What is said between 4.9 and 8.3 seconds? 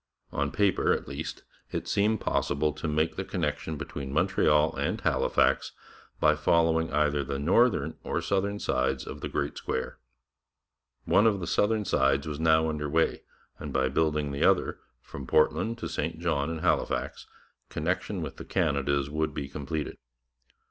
Halifax by following either the northern or the